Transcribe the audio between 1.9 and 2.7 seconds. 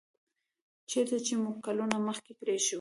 مخکې پریښی و